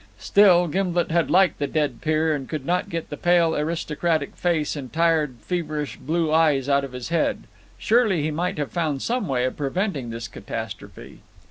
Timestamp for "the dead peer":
1.59-2.33